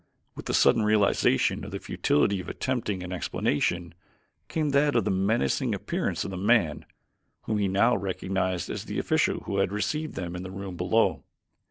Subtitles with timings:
[0.33, 3.93] With the sudden realization of the futility of attempting an explanation,
[4.47, 6.87] came that of the menacing appearance of the man,
[7.43, 11.23] whom he now recognized as the official who had received them in the room below.